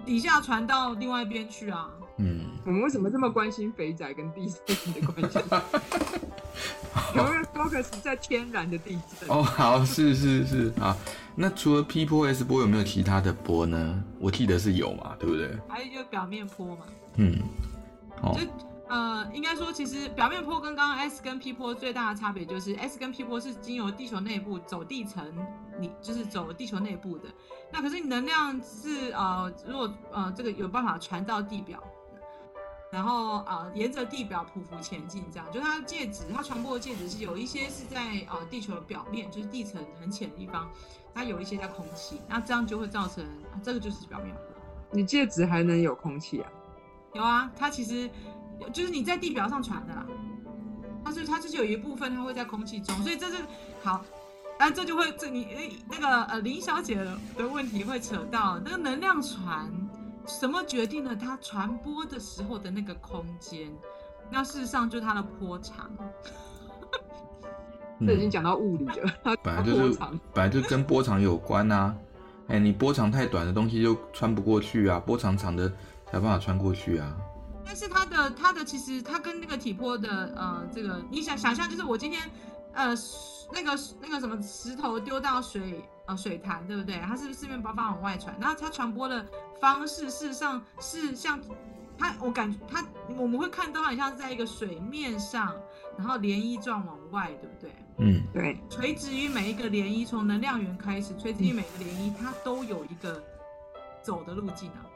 [0.05, 1.89] 底下传到另外一边去啊。
[2.19, 5.39] 嗯，我们为什么这么关心肥仔跟地震的关系？
[7.17, 9.29] 有没有 focus 在天然的地震？
[9.29, 10.97] 哦， 好，是是是啊。
[11.35, 14.05] 那除了 P 波 S 波，有没有其他的波呢？
[14.19, 15.51] 我记得是有嘛，对不对？
[15.69, 16.83] 还有一个表面波嘛。
[17.17, 17.39] 嗯，
[18.21, 18.39] 好。
[18.93, 25.35] 呃，应该说，其实表面波跟刚刚 S 跟 P 波最大的差别就是，S 跟 P 波是经由地球内部走地层，
[25.79, 27.27] 你就是走地球内部的。
[27.73, 31.83] 那可是你能量是呃，如果呃这个有办法传到地表，
[32.91, 40.71] 然后呃沿着地表匍匐前进，这样就它的介质，它传播的介质是有一些是在呃地球的表面，就是地层很浅的地方，
[41.15, 44.43] 它有一些在空气，那这样就会造成，啊，这个就是表面波。
[44.91, 46.53] 你介质还能有空气啊？
[47.15, 48.11] 有啊，它其实。
[48.71, 50.07] 就是你在地表上传的啦，
[51.05, 53.37] 它是它就是有一部分它会在空气中，所以这是
[53.83, 54.05] 好，
[54.59, 59.71] 那这就会这你那个呃林小姐的的问题会扯到那个能量传，
[60.27, 63.71] 什么决定了它传播的时候的那个空间？
[64.31, 65.91] 那事实上就是它的波长。
[68.05, 69.97] 这已经讲到物理了，本来就是
[70.35, 71.95] 本来就跟波长有关啊。
[72.49, 75.69] 哎，你波长太短的东西就穿不过去啊，波长长的
[76.07, 77.17] 才有办法穿过去啊。
[77.65, 82.23] 但是它的它的其实它跟那个体波的呃这个你想想象就是我今天
[82.73, 82.95] 呃
[83.53, 86.97] 那个那个什么石头丢到水呃水潭，对不对？
[87.01, 88.37] 它是不是四面八方往外传？
[88.41, 89.27] 然后它传播的
[89.61, 91.41] 方式事实上是像
[91.99, 92.85] 它，我感觉它
[93.17, 95.55] 我们会看到它很像是在一个水面上，
[95.99, 97.71] 然后涟漪状往外，对不对？
[97.99, 98.59] 嗯，对。
[98.71, 103.23] 垂直于每一个涟漪，从能量源开始，垂直于每个涟漪，它都有一个
[104.03, 104.87] 走的路径啊。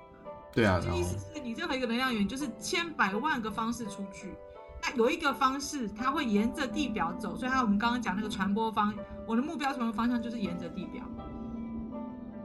[0.56, 4.34] 对啊，意思是你任何一个能量源，就是千百万个方式出去。
[4.82, 8.94] 那有一个方式，它会沿着地表走，所以它我们刚刚讲那个传播方，
[9.26, 11.02] 我的目标传播方向就是沿着地表。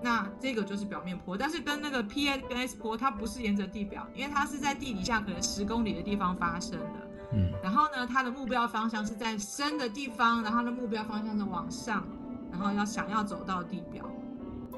[0.01, 7.07] 那这个就是表面波，但是跟那个 P S 跟 S 波，它不是沿着地表，因为它是在地底下可能十公里的地方发生的。
[7.33, 7.49] 嗯。
[7.63, 12.05] 然后呢，它的目标方向是在深的地方，然后它的目标方向是往上，
[12.51, 14.03] 然后要想要走到地表。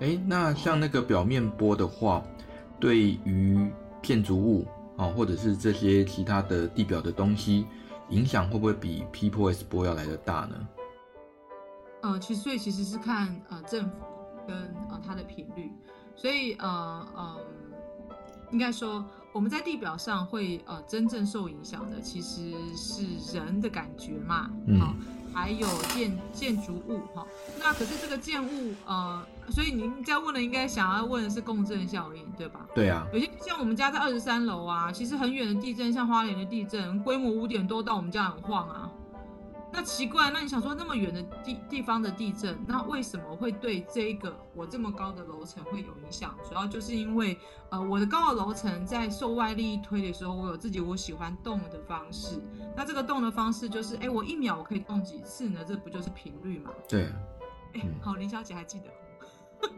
[0.01, 2.21] 哎，那像那个表面波的话。
[2.83, 4.67] 对于建筑物
[4.97, 7.65] 啊，或者是这些其他的地表的东西，
[8.09, 10.67] 影响会不会比 P 波 S 波要来的大呢？
[12.01, 13.95] 呃，其实所以其实是看呃政府
[14.45, 14.57] 跟
[14.89, 15.71] 呃它的频率，
[16.13, 17.37] 所以呃呃，
[18.51, 24.77] 应该说我们在地表上会呃真正受影响的其实是人的感觉嘛，嗯。
[24.77, 24.93] 好
[25.33, 27.25] 还有建建筑物哈，
[27.59, 32.65] 那可是这个建物呃，所以您在问的应该想要问的是共振效应对吧？
[32.75, 38.89] 对啊，有些像我们家在二十三楼啊，其实很远的地震，像花莲的地震，规模五点多到我们家很晃啊。
[39.75, 46.37] 那奇怪，那你想说那么远的地地方的地震，那为什么会对这个我这么高的楼层会有影响？
[46.47, 47.35] 主要就是因为
[47.71, 52.39] 呃我的高的楼层在受外力推的时候，我有自己我喜欢动的方式。
[52.75, 55.65] 那这个动的方式就是，哎，我一秒我可以动几次呢？
[55.67, 56.69] 这不就是频率嘛？
[56.87, 57.11] 对。
[57.73, 59.69] 哎，好，林小姐还记得。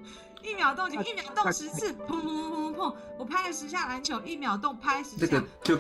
[0.46, 2.96] 一秒动就，一秒动十次，砰砰砰砰砰！
[3.18, 5.78] 我拍了十下篮球，一秒动拍十下，这个就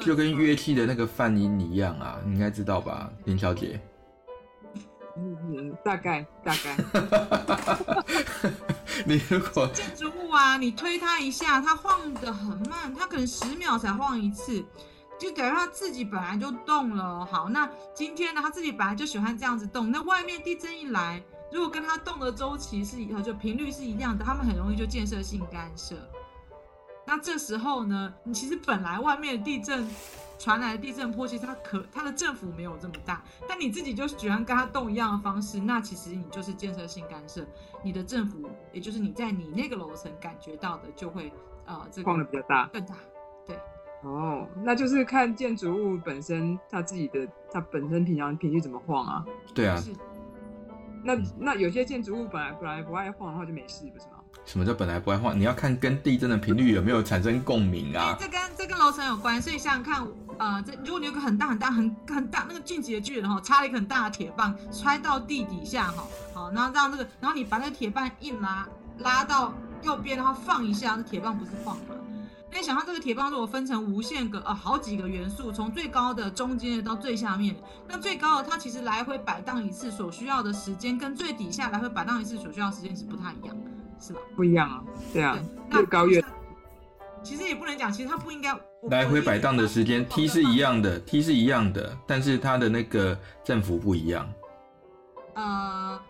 [0.00, 3.80] 就跟乐器的那个泛音一样啊，你应该知道吧，林小姐？
[5.16, 6.76] 嗯嗯，大概大概。
[9.04, 14.64] 你如果建筑物啊，你推它一下，它晃得很慢，它可能十秒才晃一次，
[15.18, 17.26] 就等于它自己本来就动了。
[17.26, 21.22] 好，那今天呢，它自己本来就喜欢这样子动，那外面地震一来。
[21.50, 25.96] 如果跟它动的周期是以后就频率是一样的，他们很容易就建设性干涉。
[27.06, 29.88] 那这时候呢，你其实本来外面的地震
[30.38, 37.42] 传来的地震波，其实它可它的振幅没有这么大，但你自己就喜欢跟它动一样的方式，那其实你就是建设性干涉，
[37.82, 41.32] 你的振幅，也就是你在你那个楼层感觉到的就会
[41.64, 42.94] 呃这个晃的比较大，更大。
[43.46, 43.58] 对，
[44.02, 49.24] 哦，那就是看建筑物本身它自己的它本身平常频率怎么晃啊？
[49.54, 49.82] 对啊。
[51.02, 54.12] 那那有些建筑物本来本来不爱晃的话就没事，不是吗？
[54.44, 55.38] 什么叫本来不爱晃？
[55.38, 58.16] 你要看跟地震的频率有没有产生共鸣啊？
[58.18, 60.06] 这跟这跟楼层有关，所以想想看，
[60.38, 68.66] 呃，这如果你有个很大很大很很大那个俊杰的巨人哈，插了一个很大的铁棒揣到地底下哈，好，然后让这个，然后你把那个铁棒一拉
[68.98, 71.94] 拉到右边，然后放一下，那铁棒不是晃吗？
[72.50, 77.54] 那你想象这个铁棒如果分成无限个呃好几个元素，从最高的、中间的到最下面，
[77.86, 83.56] 那最高的它其实来回摆荡一次所需要的时间，跟最底下来回摆荡一次所需要的时间是不太一样，
[84.00, 84.20] 是吧？
[84.34, 84.82] 不一样啊，
[85.12, 85.38] 对啊，
[85.72, 86.24] 越高越。
[87.22, 88.56] 其实也不能讲，其实它不应该
[88.90, 94.32] 来回摆荡的时间，T 是一样的，T 是一样的，但是它的那个振幅不一样。
[95.34, 96.00] 呃，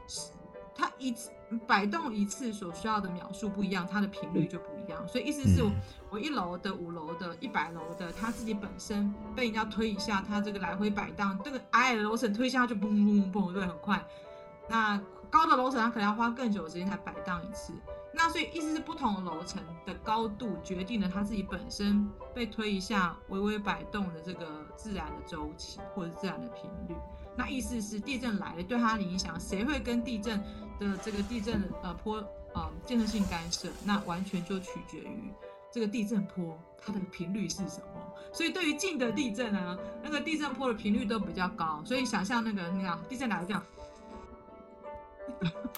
[0.78, 1.30] 它一次。
[1.66, 5.08] 摆动一次所需要的秒数不一样，它的频率就不一样。
[5.08, 5.70] 所以意思是我，
[6.10, 14.04] 我一楼的、五楼的、一百楼的，它自己本身被人家推一下，它这个来回摆荡，这个矮矮的楼层推一下就砰砰砰，对，很快。
[14.68, 17.72] 那高的楼层它可能要花更久的时间才摆荡一次。
[18.12, 26.94] 那所以意思是，不同的楼层的高度决定了它自己本身被推一下微微摆动的这个自然的周期或者自然的频率。
[27.38, 30.36] 那意思是地震来了，对它的影响，谁会跟地震
[30.80, 32.16] 的这个地震呃坡
[32.52, 33.68] 呃建设性干涉？
[33.84, 35.32] 那完全就取决于
[35.70, 37.86] 这个地震坡它的频率是什么。
[38.32, 41.80] 所以对于近的地震呢，那个地震坡的频率都比较高。
[41.84, 43.62] 所以想象那个那样地震来了这样，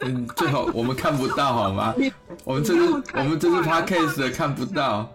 [0.01, 1.95] 嗯，最好我们看不到好吗？
[2.45, 5.07] 我们这是我们这是 podcast 的看不到。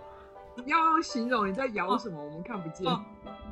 [0.64, 2.20] 你要形容你在摇什么？
[2.22, 2.86] 哦、我们看不见。
[2.88, 3.04] 哦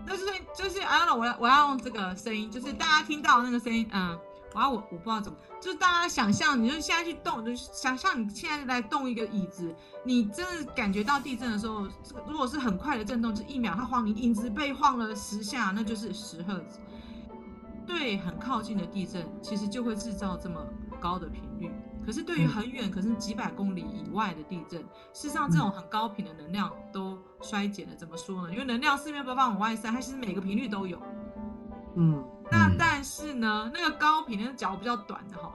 [0.08, 4.18] 就是就是啊，我要我要用这个声音，就是大家听到那个声音，嗯，
[4.54, 16.80] 我要我我不知道怎么，就是大家想象，你就现在去动，就是想象你现在来动一个椅子，你真的感觉到地震的时候，这个如果是很快的震动，就一秒它晃，你椅子被晃了十下，那就是十赫兹。
[17.86, 20.66] 对，很靠近的地震，其实就会制造这么
[21.02, 21.70] 高的频率。
[22.06, 24.82] 可是对于很远，可是几百公里以外的地震，
[25.14, 27.96] 事实上这种很高频的能量都衰减了。
[27.96, 28.52] 怎么说呢？
[28.52, 31.02] 因为能量四面八方往外散，它其实每个频率都有。
[31.96, 35.54] 嗯，那但是呢，那个高频那个脚比较短的哈，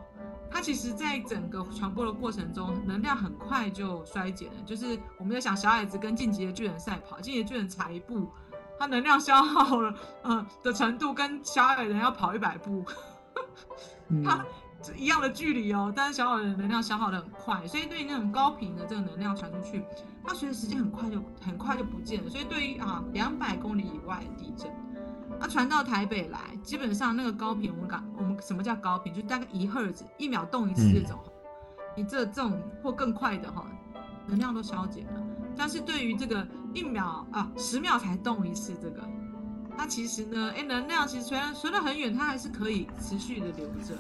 [0.51, 4.63] 它其实在整个传播的过程中，能量很快就衰减了。
[4.65, 8.31] 就是我们在想小矮子跟晋级的巨人赛跑，晋级的巨人踩一步，
[8.79, 12.85] 它能量消耗了，嗯的程度跟小矮人要跑一百步，
[14.25, 14.45] 它
[14.97, 19.83] 一样的距离哦，但是小矮人能量消耗的很快，所以对于那种高频的这个能量传出去，
[20.25, 22.31] 它随着时间很快就很快就不见了。
[22.31, 24.71] 所以对于啊两百公里以外的地震。
[25.41, 31.17] 它传到台北来，基本上那个高频，我们讲我们什么叫高频，就大概一赫兹，一秒动一次这种，
[31.97, 33.65] 你这这种或更快的哈，
[34.27, 35.23] 能量都消减了。
[35.57, 39.09] 但是对于这个一秒啊十秒才动一次这个，
[39.77, 43.95] 它其实呢，哎，能量其实虽然传得很远，它还是可以持续的留着。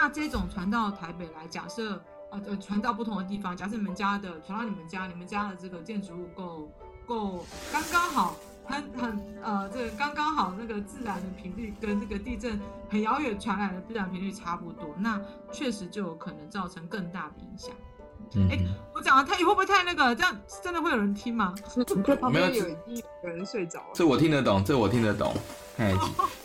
[0.00, 6.70] 那这种传到台北来，假设呃呃传到不同的地方，假设你们家的传到你们家，你们家的这个建筑物够
[7.04, 8.36] 够刚刚好。
[8.70, 15.18] 很很呃，这个刚刚好，那个自然的频率跟这个地震很遥远传来的自然频率差不多，那
[15.50, 17.70] 确实就有可能造成更大的影响。
[18.50, 20.14] 哎、嗯，我讲的太，会不会太那个？
[20.14, 21.54] 这样真的会有人听吗？
[22.30, 22.68] 没有，有
[23.24, 23.86] 有人睡着了。
[23.94, 25.32] 这我听得懂，这我听得懂。
[25.78, 25.94] 哎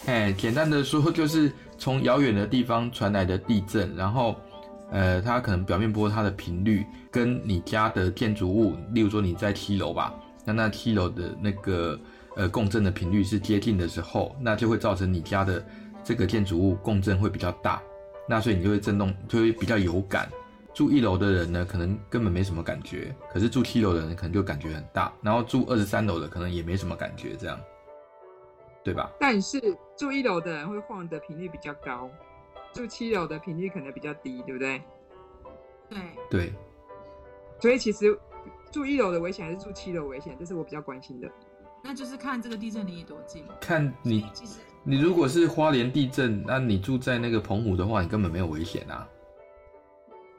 [0.07, 4.35] 哎，简单的说，就是从遥远的地方传来的地震，然后
[4.91, 10.13] 呃，它可能表面波它的频率跟你家的建筑物，例如说你在七楼吧，
[10.45, 11.99] 那那七楼的那个。
[12.35, 15.63] 呃，共振的频率是接近的时候，那就会造成你家的
[16.03, 17.79] 这个建筑物共振会比较大，
[18.27, 20.27] 那所以你就会震动，就会比较有感。
[20.73, 27.59] 住一楼的人呢，可能根本没什么感觉，可是住七楼的人可能就感觉很大，然后住二十三楼的可能也没什么感觉，这样，
[28.83, 29.11] 对吧？
[29.19, 29.59] 但是
[29.97, 32.09] 住一楼的人会晃的频率比较高，
[32.73, 34.81] 住七楼的频率可能比较低，对不对？
[35.89, 36.53] 对对，
[37.59, 38.17] 所以其实
[38.71, 41.29] 住一楼的危险还是住七楼危险，这是我比较关心的。
[41.83, 43.45] 那就是看这个地震离你多近。
[43.61, 44.25] 看你，
[44.83, 49.07] 你如果是花莲地震，那你住在那个澎湖的话，你根本没有危险啊。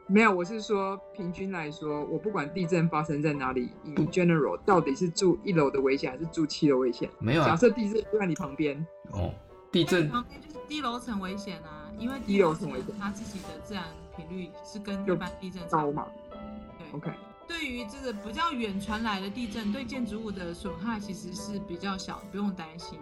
[0.07, 7.09] 没有，我是说平均来说，我不管地震发生在哪里，in general，到底是住一楼的危险还是住七楼危险？
[7.19, 7.47] 没有啊。
[7.47, 8.87] 假设地震就在你旁边。
[9.13, 9.33] 哦，
[9.73, 16.07] 地震旁边就是低楼层危险啊，因为低楼层危险，它自己的自然频率是跟一般地震高嘛。
[16.31, 17.11] 对，OK。
[17.49, 22.99] 对于这个比较远传来的地震，对建筑物的损害其实是比较小，不用担心。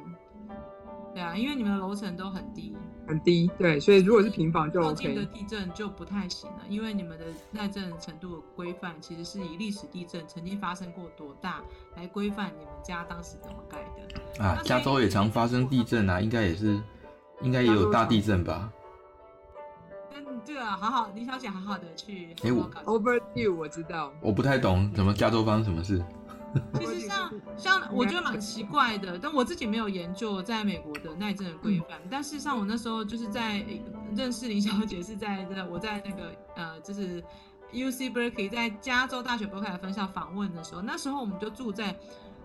[1.14, 2.74] 对啊，因为你们的楼层都很低，
[3.06, 3.50] 很低。
[3.58, 4.88] 对，所以如果是平房就 OK。
[4.88, 11.60] 靠近的地震就不太行了，因为你们的耐震程度的规范其实是以历史地震曾经发生过多大
[11.96, 14.42] 来规范你们家当时怎么盖的。
[14.42, 16.80] 啊，加州也常发生地震啊，应该也是，
[17.42, 18.72] 应该也有大地震吧。
[20.44, 22.34] 对啊好好，李小姐好好的去。
[22.42, 26.02] 哎，我 Overview 我知道，我不太懂怎么加州发生什么事。
[26.78, 31.98] 其实像像我觉得蛮奇怪的，但我自己没有研究在美国的耐震的规范。
[32.02, 33.64] 嗯、但事实上，我那时候就是在
[34.16, 37.22] 认识林小姐是在这个我在那个呃，就是
[37.72, 41.96] UC Berkeley 在加州大学伯克莱分校访问的时候，那时候我们就住在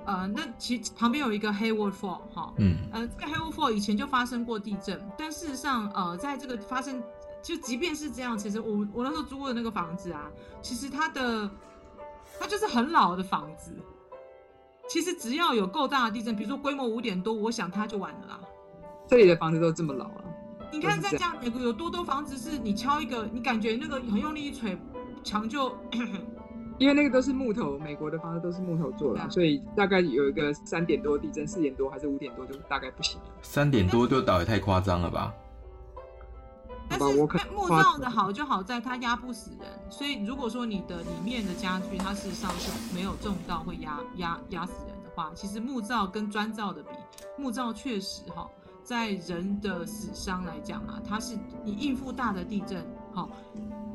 [0.05, 7.01] 呃，那其旁边有一个 Hayward Fault 哈，嗯，呃，这个 Hayward Fault 以前就发生过地震，但事实上呃，在这个发生。
[7.39, 10.29] 就即便是这样，其实我我那时候租的那个房子啊，
[10.61, 11.49] 其实它的
[12.37, 13.71] 它就是很老的房子。
[14.87, 18.39] 其实只要有够大的地震，比如说规模五点多，我想它就完了啦。
[19.07, 20.23] 这里的房子都这么老了。
[20.71, 24.77] 你看在这样美国有多多房子是你敲一个，你感觉那个很用力一锤，
[25.23, 25.75] 墙就。
[26.79, 33.25] 因为那个都是木头，美国的房子都是木头做的，啊、所以大概有一个三点多地震，四点多还是五点多就大概不行了。
[33.41, 35.33] 三点多就倒也太夸张了吧？
[36.89, 37.05] 但是
[37.51, 46.89] 木造的好就好在它压不死人，所以如果说你的里面的家具它事实上是没有重到会压压压死人的话，其实木造跟砖造的比，
[47.37, 48.49] 木造确实哈，
[48.83, 53.29] 在人的死伤来讲啊，它是你应付大的地震，好，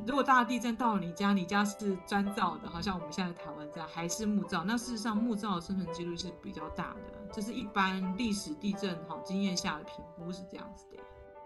[0.07, 11.03] 如果大的地震到了你家，你家是砖造的，好像我们现在台湾这样，还是木造，那事实上木造的生存几率是比较大的，这是一般历史地震好经验下的评估是这样子的。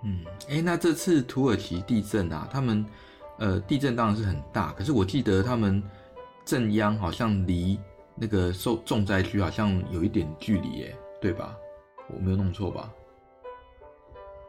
[0.08, 2.86] 嗯，哎，那这次土耳其地震啊，他们，
[3.38, 5.82] 呃，地震当然是很大，可是我记得他们
[6.44, 7.76] 震央好像离
[8.14, 11.56] 那个受重灾区好像有一点距离，耶，对吧？
[12.08, 12.88] 我没有弄错吧？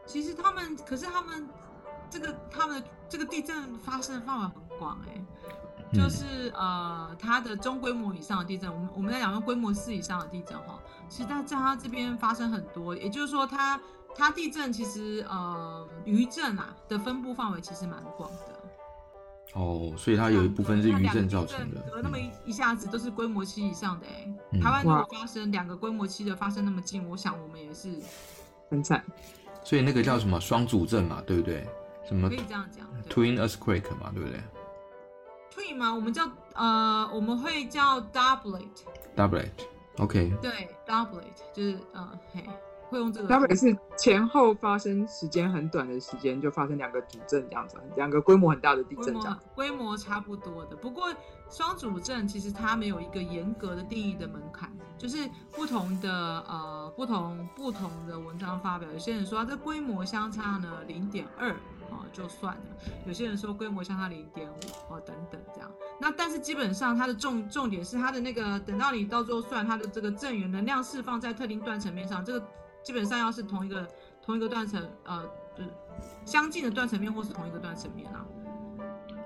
[0.06, 1.48] 其实他们，可是他们
[2.08, 5.20] 这个他们这个地震发生的范围很广，哎，
[5.92, 10.78] 就是呃，它的中规模以上的地震，我们我们在讲说规模四以上的地震哈，
[11.08, 13.80] 其实在在它这边发生很多，也就是说它。
[14.14, 18.54] 它地震其实呃余震啊的分布范围其实蛮广的，
[19.54, 21.80] 哦，所以它有一部分是余震造成的。
[21.90, 27.94] 隔那么一一下子都是规模七以上的哎，嗯、台湾如果发生两个规模七的发生那么近，我想我们也是
[28.70, 29.04] 很惨。
[29.62, 31.66] 所以那个叫什么双主震嘛，对不对？
[32.06, 34.40] 什么可以这样讲？Twin earthquake 嘛，对不对
[35.52, 35.94] ？Twin 嘛？
[35.94, 38.66] 我们叫呃，我们会叫 doublet。
[39.14, 40.32] doublet，OK。
[40.40, 42.42] 对，doublet 就是嗯，嘿。
[42.88, 50.76] 会用这个，它也是前后发生时间很短的时间就发生两个主震这样子，两个规模很大的地震这样，规模差不多的。
[50.76, 51.12] 不过
[51.50, 56.10] 双主震其实它没有一个严格的定义的门槛，就是不同的
[56.48, 61.50] 呃不同不同的文章发表，有些人说这规模相差呢零点二
[61.90, 62.62] 啊就算了，
[63.06, 65.70] 有些人说规模相差零点五哦等等这样。
[66.00, 72.46] 那但是基本上它的重重点是它的那个等到你到最后算它的这个震源能量释放在特定断层面上这个。
[72.88, 73.86] 基本上要是同一个
[74.24, 75.22] 同一个断层，呃，
[75.54, 75.68] 就是
[76.24, 78.24] 相近的断层面，或是同一个断层面啊。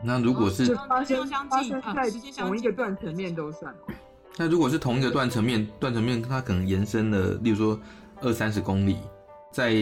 [0.03, 3.73] 那如果是发生发生在同一个断层面都算。
[4.37, 7.81] 那如果是同一个断层面，断层面它可能延伸了，例如说
[8.21, 8.99] 二三十公里，
[9.53, 9.73] 在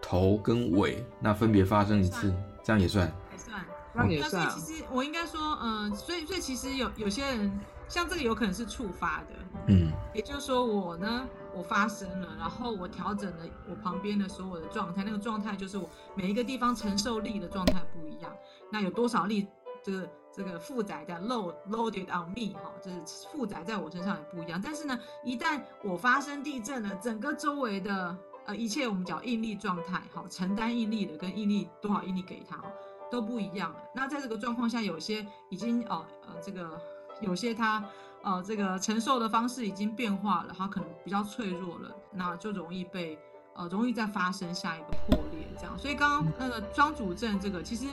[0.00, 3.06] 头跟尾那分别发生一次，这样也算。
[3.32, 3.60] 也算，
[3.92, 4.46] 那也算。
[4.46, 7.52] 但是其实我应该说，嗯、呃，所以所以其实有有些人
[7.86, 9.26] 像这个有可能是触发的，
[9.66, 11.28] 嗯，也就是说我呢。
[11.54, 18.32] 我发生了，然后我调整了我旁边的所有的状态，那个状态就是我每一个地方承受力的状态不一样。
[18.70, 19.46] 那有多少力，
[19.82, 24.60] 这个这个负载在 load loaded on me 哈，就是负载在我身上也不一样。
[24.62, 32.62] 但是呢，一旦我发生地震了，整个周围的呃一切我们讲应力状态，好，承担应力的跟应力多少应力给他
[33.10, 33.74] 都不一样。
[33.94, 36.80] 那在这个状况下，有些已经哦呃这个
[37.20, 37.84] 有些它。
[38.22, 43.18] 呃，这个承受的方式已经变化了，它可能比较脆弱了，那就容易被
[43.54, 45.78] 呃容易再发生下一个破裂这样。
[45.78, 47.86] 所以刚刚那个庄主症这个其实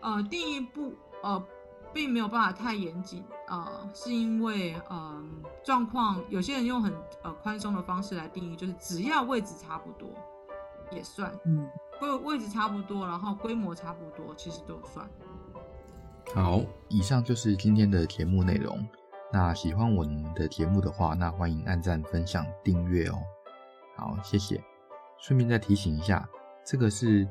[0.00, 1.42] 呃定义不呃
[1.92, 5.22] 并没有办法太严谨呃，是因为呃
[5.64, 10.08] 状况有些人用很呃宽松的方式来定义，就是只要位置差不多
[10.90, 11.68] 也算，嗯，
[12.00, 15.06] 位位置差不多，然后规模差不多，其实都算。
[16.34, 18.86] 好，以上就是今天的节目内容。
[19.32, 23.18] 那喜欢我们的节目的话，那欢迎按赞、分享、订阅哦。
[23.96, 24.62] 好，谢谢。
[25.18, 26.28] 顺便再提醒一下，
[26.64, 27.26] 这个是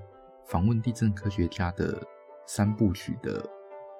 [0.47, 2.01] 访问地震科学家的
[2.47, 3.45] 三部曲的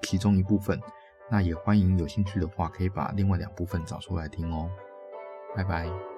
[0.02, 0.82] 其中一部分。
[1.30, 4.70] 那也欢迎有兴趣的话，可以把另外两部分找出来听哦。
[5.56, 6.11] 拜拜。